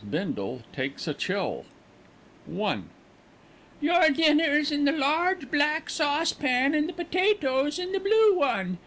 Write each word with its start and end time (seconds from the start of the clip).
BINDLE 0.09 0.63
TAKES 0.73 1.07
A 1.09 1.13
CHILL 1.13 1.63
I 2.59 2.81
"Your 3.79 4.09
dinner's 4.09 4.71
in 4.71 4.85
the 4.85 4.91
large 4.91 5.51
black 5.51 5.91
saucepan 5.91 6.73
and 6.73 6.89
the 6.89 6.93
potatoes 6.93 7.77
in 7.77 7.91
the 7.91 7.99
blue 7.99 8.35
one. 8.35 8.79